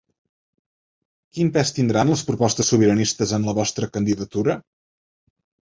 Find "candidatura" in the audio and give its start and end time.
3.99-4.59